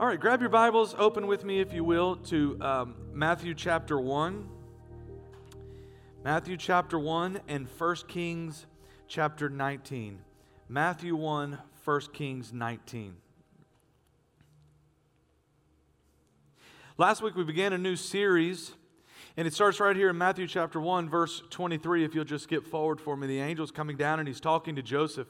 [0.00, 4.00] All right, grab your Bibles, open with me, if you will, to um, Matthew chapter
[4.00, 4.48] 1.
[6.24, 8.64] Matthew chapter 1 and 1 Kings
[9.08, 10.20] chapter 19.
[10.70, 13.14] Matthew 1, 1 Kings 19.
[16.96, 18.72] Last week we began a new series,
[19.36, 22.06] and it starts right here in Matthew chapter 1, verse 23.
[22.06, 24.82] If you'll just skip forward for me, the angel's coming down and he's talking to
[24.82, 25.28] Joseph.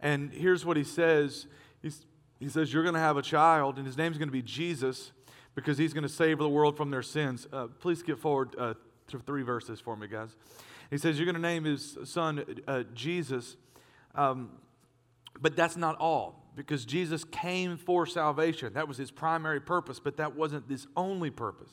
[0.00, 1.46] And here's what he says
[1.82, 2.04] He's,
[2.42, 5.12] he says, You're going to have a child, and his name's going to be Jesus
[5.54, 7.46] because he's going to save the world from their sins.
[7.52, 8.74] Uh, please skip forward uh,
[9.08, 10.30] to three verses for me, guys.
[10.90, 13.56] He says, You're going to name his son uh, Jesus.
[14.16, 14.50] Um,
[15.40, 18.72] but that's not all, because Jesus came for salvation.
[18.74, 21.70] That was his primary purpose, but that wasn't his only purpose.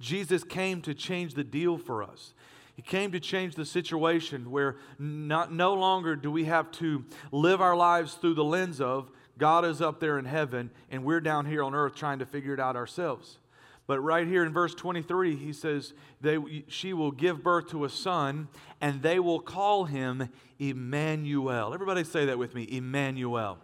[0.00, 2.32] Jesus came to change the deal for us.
[2.74, 7.60] He came to change the situation where not, no longer do we have to live
[7.60, 11.46] our lives through the lens of God is up there in heaven, and we're down
[11.46, 13.38] here on earth trying to figure it out ourselves.
[13.86, 16.38] But right here in verse 23, he says, they,
[16.68, 18.48] She will give birth to a son,
[18.80, 21.72] and they will call him Emmanuel.
[21.72, 23.58] Everybody say that with me Emmanuel.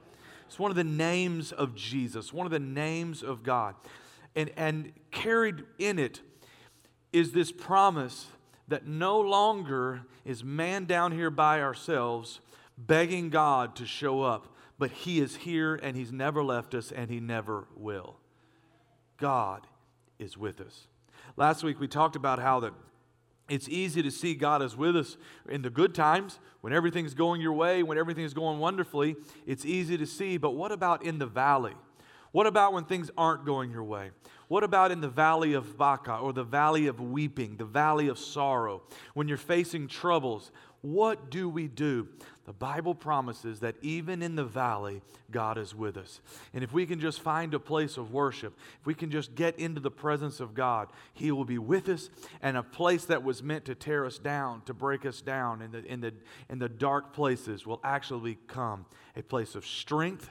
[0.47, 3.75] It's one of the names of Jesus, one of the names of God.
[4.37, 6.21] And, and carried in it
[7.13, 8.27] is this promise
[8.69, 12.41] that no longer is man down here by ourselves
[12.79, 14.52] begging God to show up
[14.83, 18.17] but He is here and He's never left us and He never will.
[19.17, 19.69] God
[20.19, 20.89] is with us.
[21.37, 22.73] Last week we talked about how that
[23.49, 25.17] it's easy to see God is with us
[25.49, 29.15] in the good times, when everything's going your way, when everything's going wonderfully.
[29.47, 31.75] It's easy to see, but what about in the valley?
[32.33, 34.11] What about when things aren't going your way?
[34.49, 38.19] What about in the valley of Baca or the valley of weeping, the valley of
[38.19, 38.83] sorrow,
[39.15, 40.51] when you're facing troubles?
[40.81, 42.09] What do we do?
[42.45, 46.21] The Bible promises that even in the valley, God is with us.
[46.53, 49.57] And if we can just find a place of worship, if we can just get
[49.61, 52.11] into the presence of God, He will be with us.
[52.43, 55.71] And a place that was meant to tear us down, to break us down in
[55.71, 56.15] the, in the,
[56.51, 58.87] in the dark places, will actually become
[59.17, 60.29] a place of strength.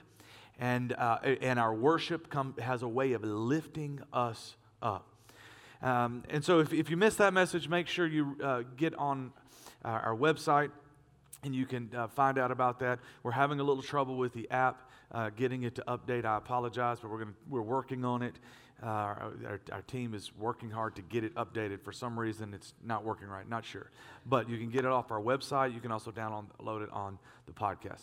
[0.59, 5.07] And, uh, and our worship come, has a way of lifting us up.
[5.81, 9.31] Um, and so if, if you missed that message, make sure you uh, get on
[9.83, 10.71] our, our website
[11.43, 12.99] and you can uh, find out about that.
[13.23, 16.25] We're having a little trouble with the app, uh, getting it to update.
[16.25, 18.35] I apologize, but we're, gonna, we're working on it.
[18.83, 21.81] Uh, our, our, team is working hard to get it updated.
[21.83, 23.91] For some reason, it's not working right, not sure.
[24.25, 25.73] But you can get it off our website.
[25.75, 28.01] You can also download it on the podcast.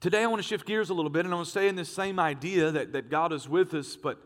[0.00, 1.76] Today, I want to shift gears a little bit, and I want to stay in
[1.76, 4.18] this same idea that, that God is with us, but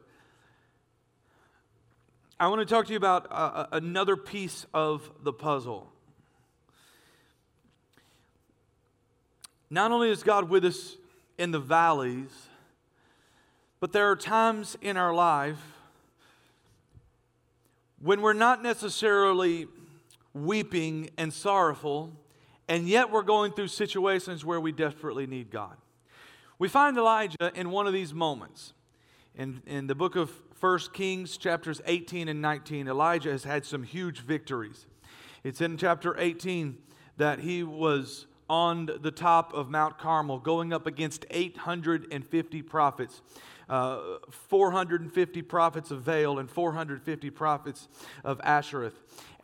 [2.38, 5.92] I want to talk to you about uh, another piece of the puzzle.
[9.70, 10.96] Not only is God with us
[11.38, 12.48] in the valleys,
[13.78, 15.60] but there are times in our life
[18.02, 19.68] when we're not necessarily
[20.34, 22.12] weeping and sorrowful,
[22.68, 25.76] and yet we're going through situations where we desperately need God.
[26.58, 28.72] We find Elijah in one of these moments.
[29.34, 33.82] In, in the book of 1 Kings, chapters 18 and 19, Elijah has had some
[33.82, 34.86] huge victories.
[35.44, 36.76] It's in chapter 18
[37.16, 43.22] that he was on the top of Mount Carmel, going up against 850 prophets.
[43.68, 44.18] Uh,
[44.48, 47.86] 450 prophets of Baal and 450 prophets
[48.24, 48.94] of Ashereth.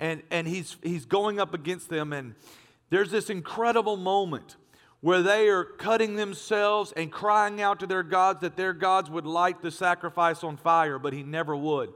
[0.00, 2.34] And, and he's, he's going up against them, and
[2.90, 4.56] there's this incredible moment
[5.00, 9.24] where they are cutting themselves and crying out to their gods that their gods would
[9.24, 11.92] light the sacrifice on fire, but he never would.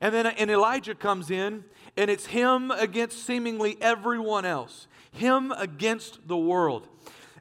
[0.00, 1.62] And then and Elijah comes in,
[1.96, 6.88] and it's him against seemingly everyone else him against the world.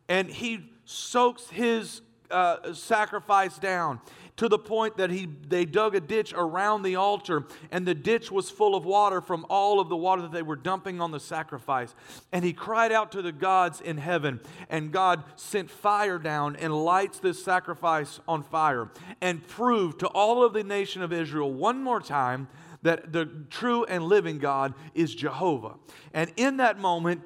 [0.07, 3.99] And he soaks his uh, sacrifice down
[4.37, 8.31] to the point that he, they dug a ditch around the altar, and the ditch
[8.31, 11.19] was full of water from all of the water that they were dumping on the
[11.19, 11.95] sacrifice.
[12.33, 16.73] And he cried out to the gods in heaven, and God sent fire down and
[16.73, 18.89] lights this sacrifice on fire
[19.21, 22.49] and proved to all of the nation of Israel one more time
[22.81, 25.75] that the true and living God is Jehovah.
[26.13, 27.21] And in that moment,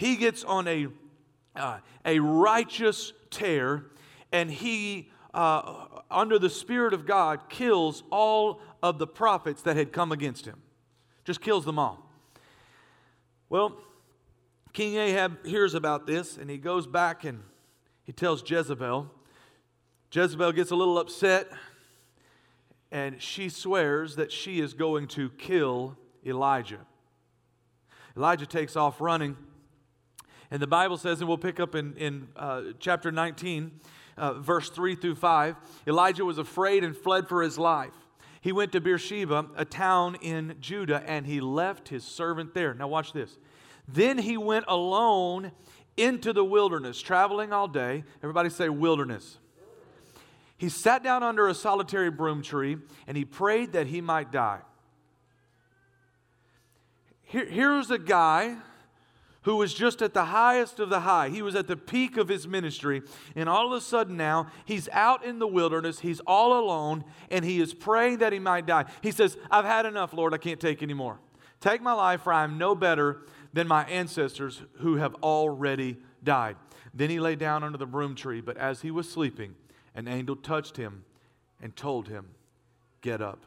[0.00, 0.86] he gets on a,
[1.54, 1.76] uh,
[2.06, 3.84] a righteous tear
[4.32, 9.92] and he, uh, under the Spirit of God, kills all of the prophets that had
[9.92, 10.62] come against him.
[11.26, 12.10] Just kills them all.
[13.50, 13.76] Well,
[14.72, 17.42] King Ahab hears about this and he goes back and
[18.04, 19.06] he tells Jezebel.
[20.10, 21.46] Jezebel gets a little upset
[22.90, 26.86] and she swears that she is going to kill Elijah.
[28.16, 29.36] Elijah takes off running
[30.50, 33.70] and the Bible says, and we'll pick up in, in uh, chapter 19,
[34.16, 35.56] uh, verse 3 through 5.
[35.86, 37.94] Elijah was afraid and fled for his life.
[38.40, 42.74] He went to Beersheba, a town in Judah, and he left his servant there.
[42.74, 43.38] Now, watch this.
[43.86, 45.52] Then he went alone
[45.96, 48.04] into the wilderness, traveling all day.
[48.22, 49.38] Everybody say wilderness.
[50.56, 52.76] He sat down under a solitary broom tree
[53.06, 54.60] and he prayed that he might die.
[57.22, 58.56] Here, here's a guy
[59.42, 61.30] who was just at the highest of the high.
[61.30, 63.02] He was at the peak of his ministry.
[63.34, 66.00] And all of a sudden now, he's out in the wilderness.
[66.00, 68.84] He's all alone and he is praying that he might die.
[69.02, 70.34] He says, I've had enough, Lord.
[70.34, 71.18] I can't take anymore.
[71.60, 73.22] Take my life, for I am no better
[73.52, 76.56] than my ancestors who have already died.
[76.94, 79.54] Then he lay down under the broom tree, but as he was sleeping,
[79.94, 81.04] an angel touched him
[81.60, 82.28] and told him,
[83.02, 83.44] Get up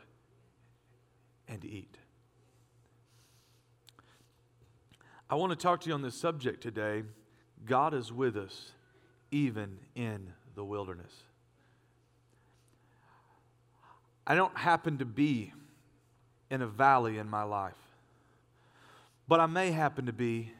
[1.47, 1.97] and eat.
[5.33, 7.01] I want to talk to you on this subject today.
[7.65, 8.73] God is with us
[9.31, 11.11] even in the wilderness.
[14.27, 15.51] I don't happen to be
[16.51, 17.73] in a valley in my life,
[19.27, 20.51] but I may happen to be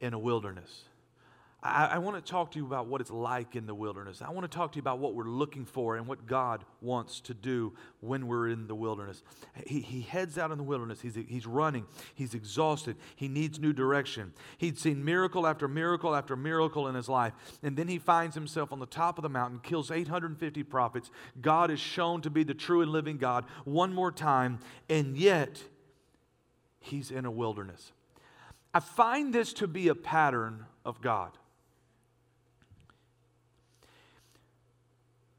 [0.00, 0.84] in a wilderness.
[1.66, 4.22] I, I want to talk to you about what it's like in the wilderness.
[4.22, 7.20] I want to talk to you about what we're looking for and what God wants
[7.22, 9.22] to do when we're in the wilderness.
[9.66, 11.00] He, he heads out in the wilderness.
[11.00, 11.86] He's, he's running.
[12.14, 12.96] He's exhausted.
[13.16, 14.32] He needs new direction.
[14.58, 17.32] He'd seen miracle after miracle after miracle in his life.
[17.62, 21.10] And then he finds himself on the top of the mountain, kills 850 prophets.
[21.40, 24.58] God is shown to be the true and living God one more time.
[24.88, 25.62] And yet,
[26.78, 27.92] he's in a wilderness.
[28.72, 31.32] I find this to be a pattern of God.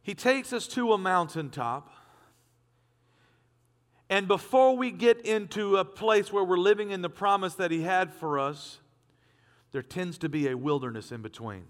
[0.07, 1.89] He takes us to a mountaintop.
[4.09, 7.81] And before we get into a place where we're living in the promise that He
[7.81, 8.80] had for us,
[9.74, 11.65] there tends to be a wilderness in between.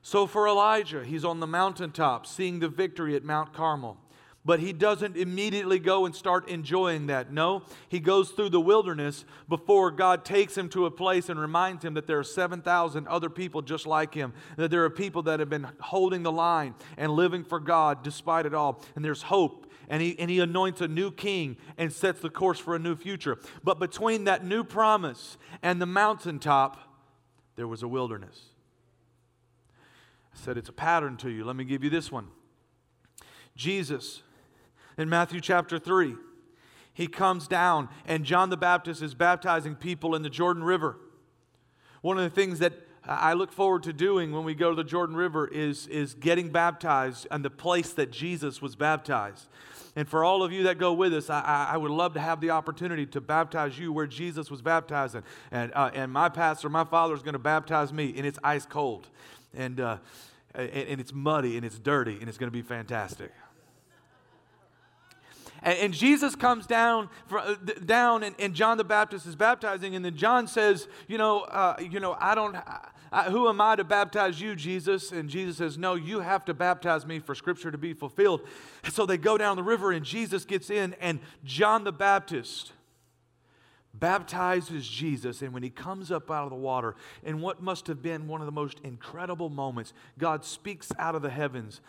[0.00, 3.98] So for Elijah, he's on the mountaintop seeing the victory at Mount Carmel.
[4.42, 7.30] But he doesn't immediately go and start enjoying that.
[7.30, 11.84] No, he goes through the wilderness before God takes him to a place and reminds
[11.84, 15.40] him that there are 7,000 other people just like him, that there are people that
[15.40, 18.82] have been holding the line and living for God despite it all.
[18.96, 19.66] And there's hope.
[19.90, 22.96] And he, and he anoints a new king and sets the course for a new
[22.96, 23.38] future.
[23.62, 26.78] But between that new promise and the mountaintop,
[27.56, 28.40] there was a wilderness.
[30.32, 31.44] I said it's a pattern to you.
[31.44, 32.28] Let me give you this one.
[33.56, 34.22] Jesus
[35.00, 36.14] in Matthew chapter 3.
[36.92, 40.98] He comes down, and John the Baptist is baptizing people in the Jordan River.
[42.02, 42.74] One of the things that
[43.04, 46.50] I look forward to doing when we go to the Jordan River is, is getting
[46.50, 49.48] baptized in the place that Jesus was baptized.
[49.96, 52.40] And for all of you that go with us, I, I would love to have
[52.40, 55.16] the opportunity to baptize you where Jesus was baptized.
[55.50, 58.66] And, uh, and my pastor, my father, is going to baptize me, and it's ice
[58.66, 59.08] cold.
[59.56, 59.96] And, uh,
[60.54, 63.32] and, and it's muddy, and it's dirty, and it's going to be fantastic.
[65.62, 67.54] And, and Jesus comes down, uh,
[67.84, 69.94] down and, and, John the Baptist is baptizing.
[69.94, 72.56] And then John says, You know, uh, you know I don't,
[73.12, 75.12] I, who am I to baptize you, Jesus?
[75.12, 78.42] And Jesus says, No, you have to baptize me for Scripture to be fulfilled.
[78.90, 82.72] so they go down the river, and Jesus gets in, and John the Baptist
[83.92, 85.42] baptizes Jesus.
[85.42, 88.40] And when he comes up out of the water, in what must have been one
[88.40, 91.80] of the most incredible moments, God speaks out of the heavens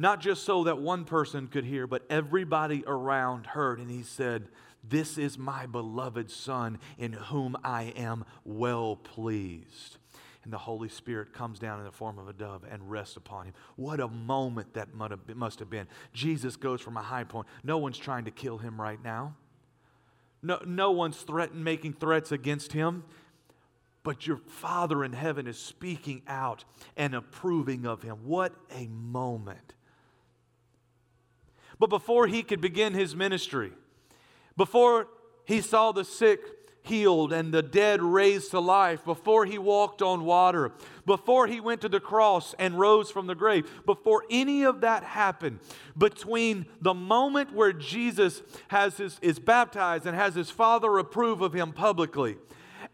[0.00, 3.78] not just so that one person could hear, but everybody around heard.
[3.78, 4.48] And he said,
[4.82, 9.98] This is my beloved Son in whom I am well pleased.
[10.42, 13.44] And the Holy Spirit comes down in the form of a dove and rests upon
[13.44, 13.52] him.
[13.76, 15.86] What a moment that must have been.
[16.14, 17.46] Jesus goes from a high point.
[17.62, 19.36] No one's trying to kill him right now.
[20.42, 23.04] No, no one's threatening, making threats against him.
[24.02, 26.64] But your Father in heaven is speaking out
[26.96, 28.16] and approving of him.
[28.24, 29.74] What a moment.
[31.80, 33.72] But before he could begin his ministry,
[34.56, 35.08] before
[35.46, 36.40] he saw the sick
[36.82, 40.72] healed and the dead raised to life, before he walked on water,
[41.06, 45.02] before he went to the cross and rose from the grave, before any of that
[45.02, 45.58] happened,
[45.96, 51.54] between the moment where Jesus has his, is baptized and has his Father approve of
[51.54, 52.36] him publicly,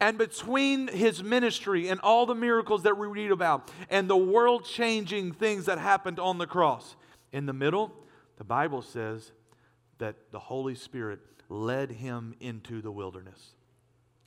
[0.00, 4.64] and between his ministry and all the miracles that we read about and the world
[4.64, 6.94] changing things that happened on the cross,
[7.32, 7.92] in the middle,
[8.36, 9.32] the Bible says
[9.98, 13.52] that the Holy Spirit led him into the wilderness.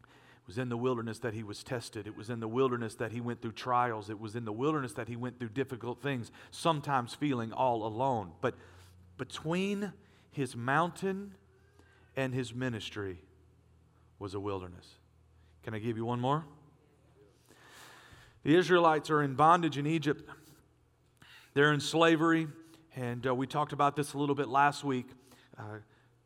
[0.04, 2.08] It was in the wilderness that he was tested.
[2.08, 4.10] It was in the wilderness that he went through trials.
[4.10, 8.32] It was in the wilderness that he went through difficult things, sometimes feeling all alone.
[8.42, 8.56] But
[9.18, 9.94] between
[10.32, 11.36] his mountain
[12.16, 13.20] and his ministry
[14.18, 14.88] was a wilderness.
[15.63, 16.46] Can I give you one more?
[18.44, 20.28] The Israelites are in bondage in Egypt.
[21.54, 22.48] They're in slavery,
[23.00, 25.08] and uh, we talked about this a little bit last week.
[25.58, 25.77] Uh,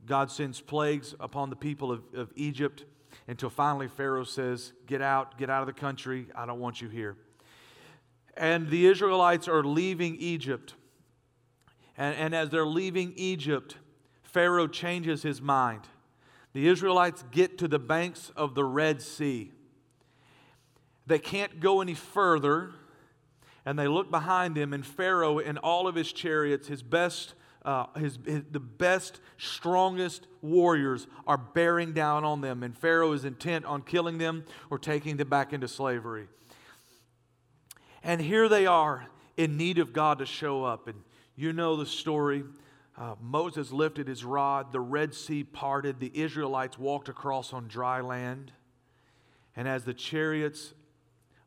[0.07, 2.85] God sends plagues upon the people of, of Egypt
[3.27, 6.25] until finally Pharaoh says, Get out, get out of the country.
[6.33, 7.15] I don't want you here.
[8.35, 10.73] And the Israelites are leaving Egypt.
[11.95, 13.77] And, and as they're leaving Egypt,
[14.23, 15.81] Pharaoh changes his mind.
[16.53, 19.51] The Israelites get to the banks of the Red Sea.
[21.05, 22.71] They can't go any further,
[23.65, 27.85] and they look behind them, and Pharaoh and all of his chariots, his best, uh,
[27.97, 33.65] his, his, the best, strongest warriors are bearing down on them, and Pharaoh is intent
[33.65, 36.27] on killing them or taking them back into slavery.
[38.03, 40.87] And here they are in need of God to show up.
[40.87, 41.01] And
[41.35, 42.43] you know the story.
[42.97, 48.01] Uh, Moses lifted his rod, the Red Sea parted, the Israelites walked across on dry
[48.01, 48.51] land.
[49.55, 50.73] And as the chariots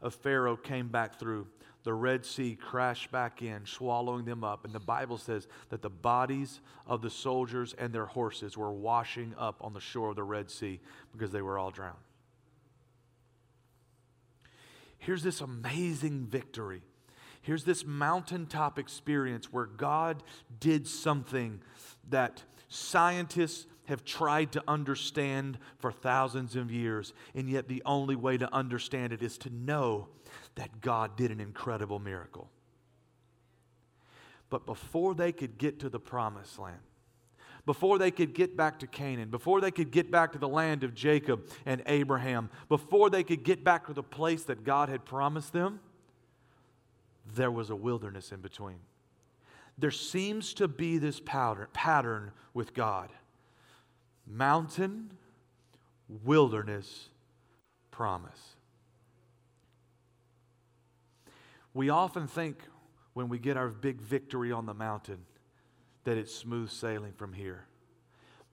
[0.00, 1.46] of Pharaoh came back through,
[1.87, 4.64] the Red Sea crashed back in, swallowing them up.
[4.64, 9.37] And the Bible says that the bodies of the soldiers and their horses were washing
[9.38, 10.81] up on the shore of the Red Sea
[11.12, 11.95] because they were all drowned.
[14.99, 16.83] Here's this amazing victory.
[17.40, 20.25] Here's this mountaintop experience where God
[20.59, 21.61] did something
[22.11, 28.37] that scientists have tried to understand for thousands of years, and yet the only way
[28.38, 30.09] to understand it is to know
[30.56, 32.50] that God did an incredible miracle.
[34.50, 36.80] But before they could get to the promised land,
[37.64, 40.84] before they could get back to Canaan, before they could get back to the land
[40.84, 45.04] of Jacob and Abraham, before they could get back to the place that God had
[45.04, 45.80] promised them,
[47.34, 48.78] there was a wilderness in between.
[49.78, 53.10] There seems to be this pattern, with God
[54.28, 55.12] mountain,
[56.25, 57.10] wilderness,
[57.90, 58.55] promise.
[61.76, 62.62] We often think
[63.12, 65.18] when we get our big victory on the mountain
[66.04, 67.66] that it's smooth sailing from here.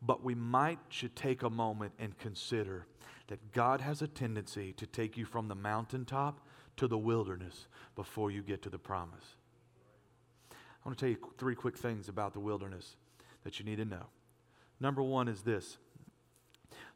[0.01, 2.85] But we might should take a moment and consider
[3.27, 8.29] that God has a tendency to take you from the mountaintop to the wilderness before
[8.29, 9.37] you get to the promise.
[10.51, 12.97] I want to tell you three quick things about the wilderness
[13.45, 14.07] that you need to know.
[14.81, 15.77] Number one is this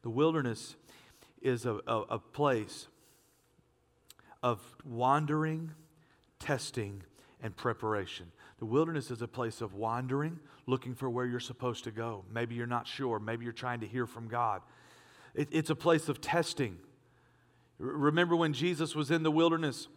[0.02, 0.76] the wilderness
[1.42, 2.90] is a, a, a place
[4.44, 5.72] of wandering,
[6.40, 7.04] testing,
[7.42, 8.32] and preparation.
[8.60, 12.26] The wilderness is a place of wandering, looking for where you're supposed to go.
[12.34, 13.20] Maybe you're not sure.
[13.20, 14.62] Maybe you're trying to hear from God.
[15.36, 16.78] It, it's a place of testing.
[17.78, 19.88] Remember when Jesus was in the wilderness?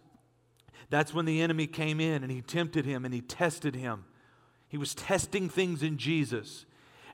[0.90, 4.04] That's when the enemy came in and he tempted him and he tested him.
[4.68, 6.66] He was testing things in Jesus.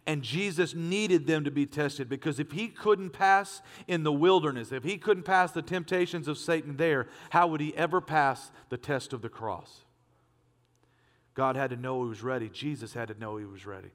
[0.06, 4.70] And Jesus needed them to be tested because if he couldn't pass in the wilderness,
[4.70, 8.76] if he couldn't pass the temptations of Satan there, how would he ever pass the
[8.76, 9.80] test of the cross?
[11.34, 12.48] God had to know he was ready.
[12.48, 13.90] Jesus had to know he was ready.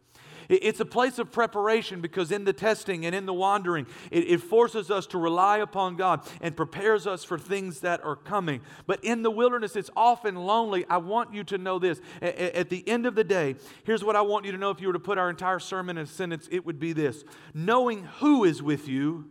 [0.49, 4.89] It's a place of preparation because in the testing and in the wandering, it, forces
[4.89, 8.61] us to rely upon God and prepares us for things that are coming.
[8.87, 10.85] But in the wilderness, it's often lonely.
[10.89, 12.01] I want you to know this.
[12.21, 14.87] At the end of the day, here's what I want you to know if you
[14.87, 18.43] were to put our entire sermon in a sentence, it would be this Knowing who
[18.43, 19.29] is with you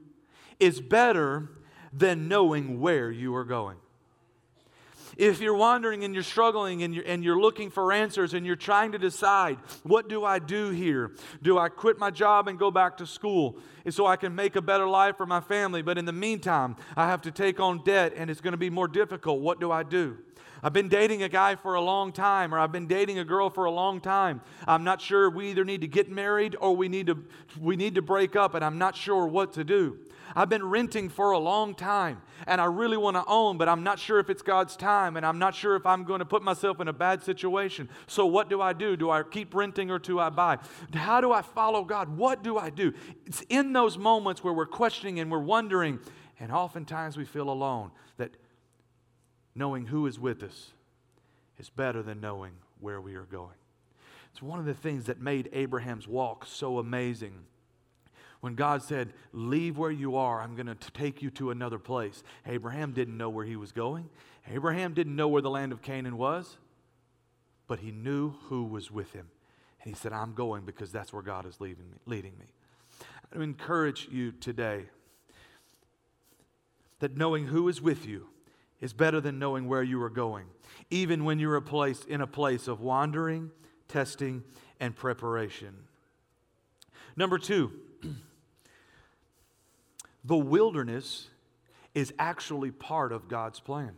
[0.59, 1.51] is better
[1.93, 3.77] than knowing where you are going.
[5.21, 8.57] If you're wandering and you're struggling and you're, and you're looking for answers and you're
[8.57, 11.13] trying to decide, what do I do here?
[11.43, 13.59] Do I quit my job and go back to school
[13.91, 15.83] so I can make a better life for my family?
[15.83, 18.71] But in the meantime, I have to take on debt and it's going to be
[18.71, 19.41] more difficult.
[19.41, 20.17] What do I do?
[20.63, 23.51] I've been dating a guy for a long time, or I've been dating a girl
[23.51, 24.41] for a long time.
[24.67, 27.25] I'm not sure we either need to get married or we need to,
[27.59, 29.99] we need to break up, and I'm not sure what to do.
[30.35, 33.83] I've been renting for a long time and I really want to own, but I'm
[33.83, 36.43] not sure if it's God's time and I'm not sure if I'm going to put
[36.43, 37.89] myself in a bad situation.
[38.07, 38.97] So, what do I do?
[38.97, 40.59] Do I keep renting or do I buy?
[40.95, 42.17] How do I follow God?
[42.17, 42.93] What do I do?
[43.27, 46.01] It's in those moments where we're questioning and we're wondering,
[46.39, 48.37] and oftentimes we feel alone, that
[49.55, 50.73] knowing who is with us
[51.59, 53.55] is better than knowing where we are going.
[54.33, 57.33] It's one of the things that made Abraham's walk so amazing
[58.41, 62.23] when God said, Leave where you are, I'm going to take you to another place.
[62.47, 64.09] Abraham didn't know where he was going.
[64.51, 66.57] Abraham didn't know where the land of Canaan was,
[67.67, 69.29] but he knew who was with him.
[69.83, 71.97] And he said, I'm going because that's where God is leading me.
[72.07, 72.47] Leading me.
[73.35, 74.87] I encourage you today
[76.99, 78.27] that knowing who is with you
[78.81, 80.47] is better than knowing where you are going,
[80.91, 83.51] even when you're a place, in a place of wandering,
[83.89, 84.43] testing,
[84.79, 85.75] and preparation.
[87.17, 87.73] Number two,
[90.25, 91.29] the wilderness
[91.95, 93.93] is actually part of God's plan.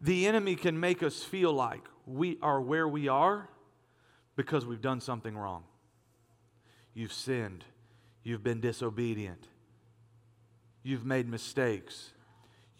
[0.00, 3.50] the enemy can make us feel like we are where we are
[4.34, 5.64] because we've done something wrong.
[6.94, 7.64] You've sinned,
[8.22, 9.48] you've been disobedient,
[10.82, 12.12] you've made mistakes.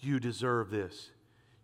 [0.00, 1.10] You deserve this.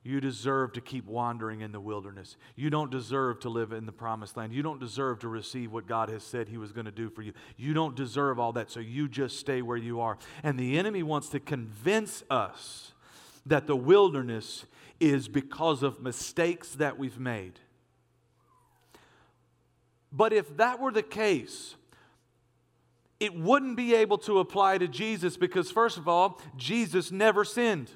[0.06, 2.36] You deserve to keep wandering in the wilderness.
[2.54, 4.52] You don't deserve to live in the promised land.
[4.52, 7.22] You don't deserve to receive what God has said He was going to do for
[7.22, 7.32] you.
[7.56, 10.16] You don't deserve all that, so you just stay where you are.
[10.44, 12.92] And the enemy wants to convince us
[13.46, 14.64] that the wilderness
[15.00, 17.58] is because of mistakes that we've made.
[20.12, 21.74] But if that were the case,
[23.18, 27.90] it wouldn't be able to apply to Jesus because, first of all, Jesus never sinned.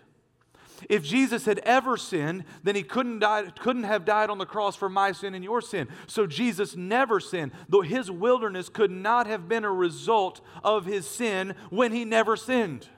[0.89, 4.77] If Jesus had ever sinned, then he couldn't, die, couldn't have died on the cross
[4.77, 5.89] for my sin and your sin.
[6.07, 7.53] So Jesus never sinned.
[7.69, 12.37] Though his wilderness could not have been a result of his sin when he never
[12.37, 12.89] sinned.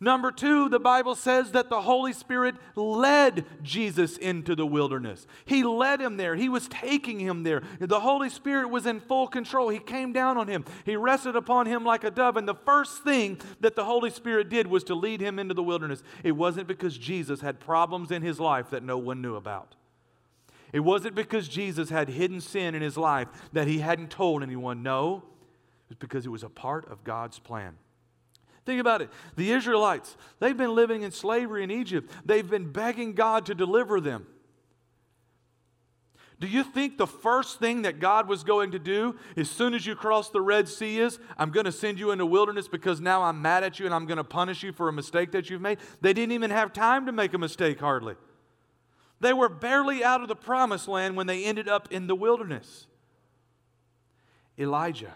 [0.00, 5.26] Number two, the Bible says that the Holy Spirit led Jesus into the wilderness.
[5.44, 6.34] He led him there.
[6.34, 7.62] He was taking him there.
[7.80, 9.68] The Holy Spirit was in full control.
[9.68, 10.64] He came down on him.
[10.84, 12.36] He rested upon him like a dove.
[12.36, 15.62] And the first thing that the Holy Spirit did was to lead him into the
[15.62, 16.02] wilderness.
[16.22, 19.74] It wasn't because Jesus had problems in his life that no one knew about.
[20.72, 24.82] It wasn't because Jesus had hidden sin in his life that he hadn't told anyone.
[24.82, 25.22] No,
[25.84, 27.76] it was because it was a part of God's plan.
[28.64, 29.10] Think about it.
[29.36, 32.10] The Israelites, they've been living in slavery in Egypt.
[32.24, 34.26] They've been begging God to deliver them.
[36.40, 39.86] Do you think the first thing that God was going to do as soon as
[39.86, 43.22] you cross the Red Sea is, I'm going to send you into wilderness because now
[43.22, 45.60] I'm mad at you and I'm going to punish you for a mistake that you've
[45.60, 45.78] made?
[46.00, 48.16] They didn't even have time to make a mistake, hardly.
[49.20, 52.88] They were barely out of the promised land when they ended up in the wilderness.
[54.58, 55.14] Elijah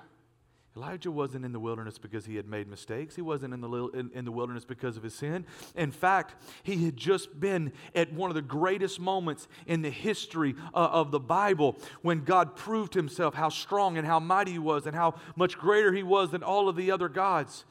[0.79, 3.17] Elijah wasn't in the wilderness because he had made mistakes.
[3.17, 5.45] He wasn't in the, in, in, the wilderness because of his sin.
[5.75, 10.55] In fact, he had just been at one of the greatest moments in the history
[10.73, 14.87] uh, of the Bible when God proved himself how strong and how mighty he was
[14.87, 17.65] and how much greater he was than all of the other gods.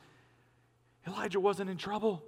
[1.08, 2.26] Elijah wasn't in trouble.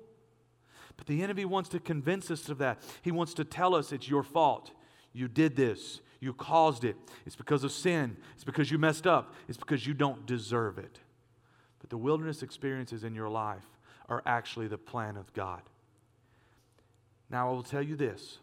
[0.96, 2.82] But the enemy wants to convince us of that.
[3.02, 4.72] He wants to tell us it's your fault.
[5.12, 6.00] You did this.
[6.20, 6.98] You caused it.
[7.26, 8.18] It's because of sin.
[8.36, 9.34] It's because you messed up.
[9.48, 11.00] It's because you don't deserve it.
[11.80, 13.66] But the wilderness experiences in your life
[14.10, 15.62] are actually the plan of God.
[17.30, 18.40] Now, I will tell you this.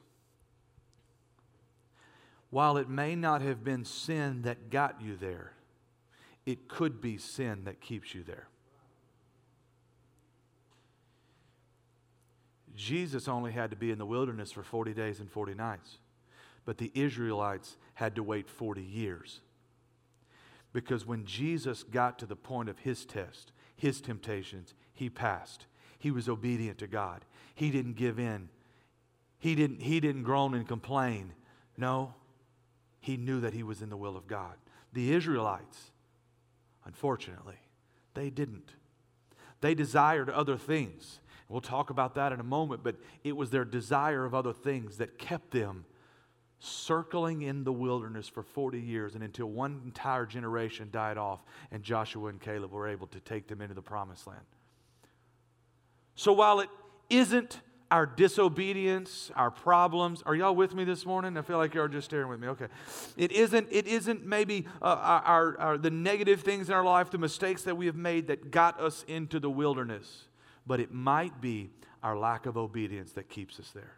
[2.51, 5.53] While it may not have been sin that got you there,
[6.47, 8.49] it could be sin that keeps you there.
[12.77, 15.99] Jesus only had to be in the wilderness for 40 days and 40 nights.
[16.67, 19.41] But the Israelites had to wait 40 years.
[20.75, 25.65] Because when Jesus got to the point of his test, his temptations, he passed.
[25.99, 27.25] He was obedient to God.
[27.55, 28.51] He didn't give in.
[29.39, 31.33] He didn't, he didn't groan and complain.
[31.79, 32.15] No,
[33.01, 34.57] he knew that he was in the will of God.
[34.93, 35.93] The Israelites,
[36.85, 37.61] unfortunately,
[38.15, 38.73] they didn't.
[39.61, 41.21] They desired other things.
[41.49, 44.99] We'll talk about that in a moment, but it was their desire of other things
[44.99, 45.85] that kept them
[46.59, 51.83] circling in the wilderness for 40 years and until one entire generation died off and
[51.83, 54.41] Joshua and Caleb were able to take them into the promised land.
[56.15, 56.71] So while it
[57.11, 60.23] isn't our disobedience, our problems.
[60.27, 61.37] Are y'all with me this morning?
[61.37, 62.49] I feel like you're just staring with me.
[62.49, 62.67] Okay.
[63.17, 67.19] It isn't, it isn't maybe uh, our, our, the negative things in our life, the
[67.19, 70.25] mistakes that we have made that got us into the wilderness,
[70.67, 71.71] but it might be
[72.03, 73.93] our lack of obedience that keeps us there.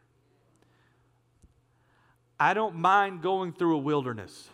[2.41, 4.49] I don't mind going through a wilderness.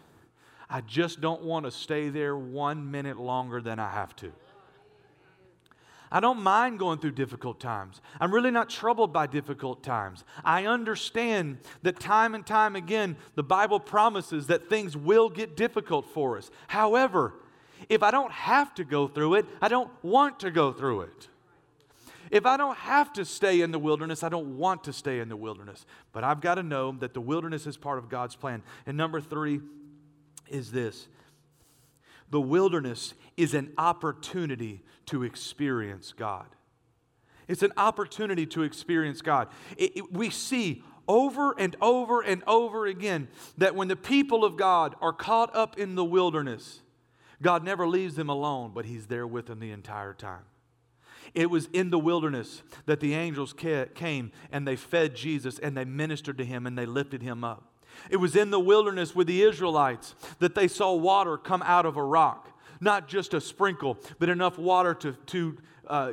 [0.70, 4.32] I just don't want to stay there one minute longer than I have to.
[6.10, 8.00] I don't mind going through difficult times.
[8.20, 10.24] I'm really not troubled by difficult times.
[10.44, 16.06] I understand that time and time again, the Bible promises that things will get difficult
[16.06, 16.52] for us.
[16.68, 17.34] However,
[17.88, 21.28] if I don't have to go through it, I don't want to go through it.
[22.30, 25.28] If I don't have to stay in the wilderness, I don't want to stay in
[25.28, 25.84] the wilderness.
[26.12, 28.62] But I've got to know that the wilderness is part of God's plan.
[28.86, 29.60] And number three
[30.48, 31.08] is this
[32.30, 36.46] the wilderness is an opportunity to experience God.
[37.46, 39.48] It's an opportunity to experience God.
[39.76, 44.56] It, it, we see over and over and over again that when the people of
[44.56, 46.80] God are caught up in the wilderness,
[47.42, 50.44] God never leaves them alone, but He's there with them the entire time.
[51.34, 55.84] It was in the wilderness that the angels came and they fed Jesus and they
[55.84, 57.72] ministered to him and they lifted him up.
[58.10, 61.96] It was in the wilderness with the Israelites that they saw water come out of
[61.96, 62.50] a rock.
[62.80, 66.12] Not just a sprinkle, but enough water to, to, uh,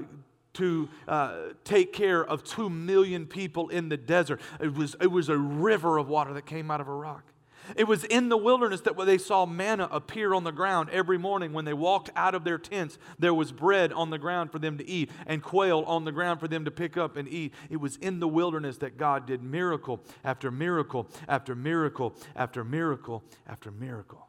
[0.54, 4.42] to uh, take care of two million people in the desert.
[4.60, 7.31] It was, it was a river of water that came out of a rock.
[7.76, 11.54] It was in the wilderness that they saw manna appear on the ground every morning
[11.54, 12.98] when they walked out of their tents.
[13.20, 16.40] There was bread on the ground for them to eat and quail on the ground
[16.40, 17.54] for them to pick up and eat.
[17.70, 23.24] It was in the wilderness that God did miracle after miracle after miracle after miracle
[23.48, 24.28] after miracle.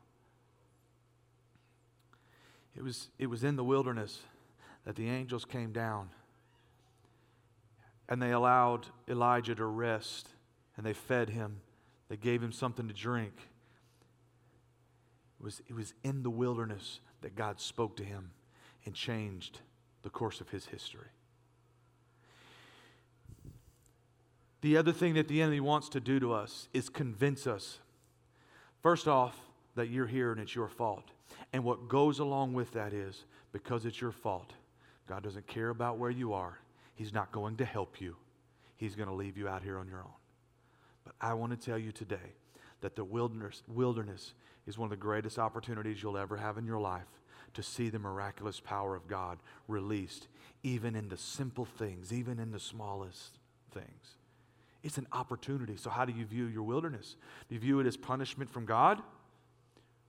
[2.76, 4.20] It was, it was in the wilderness
[4.85, 6.11] that the angels came down
[8.12, 10.28] and they allowed Elijah to rest
[10.76, 11.62] and they fed him.
[12.12, 13.33] They gave him something to drink.
[15.40, 18.33] It was, it was in the wilderness that God spoke to him
[18.85, 19.61] and changed
[20.03, 21.09] the course of his history.
[24.61, 27.79] The other thing that the enemy wants to do to us is convince us,
[28.83, 29.35] first off,
[29.75, 31.12] that you're here and it's your fault.
[31.55, 34.53] And what goes along with that is because it's your fault,
[35.09, 36.59] God doesn't care about where you are.
[36.94, 38.16] He's not going to help you,
[38.77, 40.21] He's going to leave you out here on your own.
[41.05, 42.37] But I want to tell you today
[42.81, 44.35] that the wilderness, wilderness
[44.67, 47.21] is one of the greatest opportunities you'll ever have in your life
[47.55, 49.38] to see the miraculous power of God
[49.69, 50.29] released,
[50.62, 53.38] even in the simple things, even in the smallest
[53.73, 54.17] things.
[54.83, 55.77] It's an opportunity.
[55.77, 57.17] So, how do you view your wilderness?
[57.49, 59.01] Do you view it as punishment from God?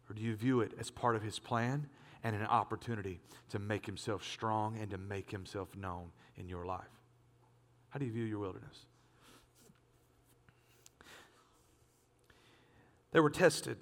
[0.10, 1.88] Or do you view it as part of His plan
[2.24, 6.82] and an opportunity to make Himself strong and to make Himself known in your life?
[7.90, 8.86] How do you view your wilderness?
[13.14, 13.78] They were tested.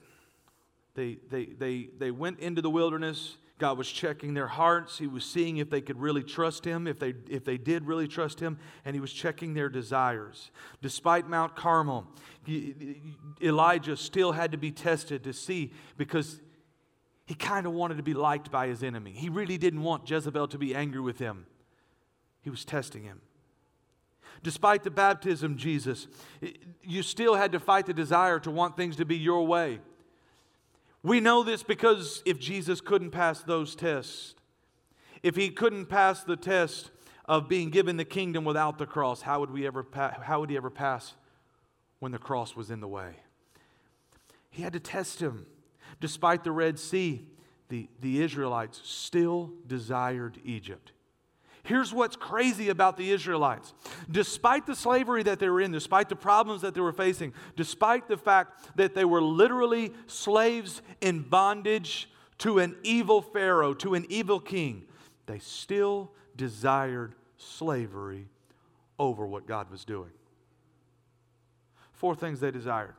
[0.94, 3.38] They, they, they, they went into the wilderness.
[3.58, 4.98] God was checking their hearts.
[4.98, 8.08] He was seeing if they could really trust Him, if they, if they did really
[8.08, 10.52] trust Him, and He was checking their desires.
[10.82, 12.08] Despite Mount Carmel,
[13.42, 16.40] Elijah still had to be tested to see because
[17.26, 19.14] he kind of wanted to be liked by his enemy.
[19.14, 21.46] He really didn't want Jezebel to be angry with him.
[22.42, 23.22] He was testing him.
[24.44, 26.08] Despite the baptism, Jesus,
[26.84, 29.80] you still had to fight the desire to want things to be your way.
[31.04, 34.36] We know this because if Jesus couldn't pass those tests,
[35.24, 36.92] if he couldn't pass the test
[37.26, 40.50] of being given the kingdom without the cross, how would, we ever pa- how would
[40.50, 41.14] he ever pass
[42.00, 43.16] when the cross was in the way?
[44.50, 45.46] He had to test him.
[46.00, 47.26] Despite the Red Sea,
[47.70, 50.92] the, the Israelites still desired Egypt.
[51.64, 53.74] Here's what's crazy about the Israelites.
[54.10, 58.08] Despite the slavery that they were in, despite the problems that they were facing, despite
[58.08, 64.06] the fact that they were literally slaves in bondage to an evil Pharaoh, to an
[64.10, 64.84] evil king,
[65.28, 68.28] they still desired slavery
[68.98, 70.12] over what God was doing.
[71.94, 72.96] Four things they desired.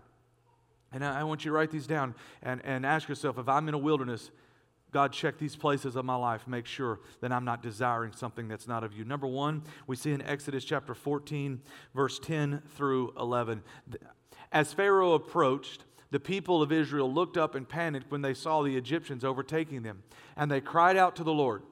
[0.93, 3.75] And I want you to write these down and, and ask yourself if I'm in
[3.75, 4.31] a wilderness,
[4.93, 6.47] God, check these places of my life.
[6.47, 9.05] Make sure that I'm not desiring something that's not of you.
[9.05, 11.63] Number one, we see in Exodus chapter 14,
[11.95, 13.63] verse 10 through 11.
[14.53, 18.77] As Pharaoh approached, the people of Israel looked up and panicked when they saw the
[18.77, 20.03] Egyptians overtaking them.
[20.37, 21.63] And they cried out to the Lord.